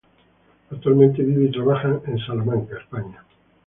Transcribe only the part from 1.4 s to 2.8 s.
y trabaja en Salamanca,